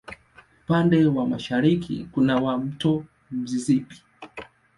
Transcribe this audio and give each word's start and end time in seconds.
Upande 0.63 1.05
wa 1.05 1.27
mashariki 1.27 2.07
kuna 2.13 2.39
wa 2.39 2.57
Mto 2.57 3.05
Mississippi. 3.31 4.01